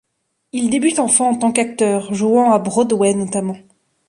Il 0.51 0.71
débute 0.71 0.97
enfant 0.97 1.29
en 1.29 1.37
tant 1.37 1.51
qu'acteur, 1.51 2.11
jouant 2.11 2.53
à 2.53 2.57
Broadway 2.57 3.13
notamment. 3.13 3.57